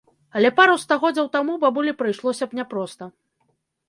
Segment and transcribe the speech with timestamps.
[0.37, 3.11] Але пару стагоддзяў таму бабулі прыйшлося б няпроста.